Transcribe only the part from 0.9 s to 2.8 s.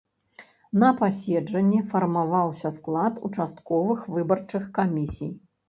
паседжанні фармаваўся